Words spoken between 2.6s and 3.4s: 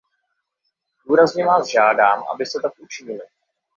tak učinili.